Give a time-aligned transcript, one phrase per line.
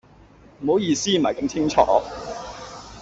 [0.61, 1.79] 唔好意思，唔係咁清楚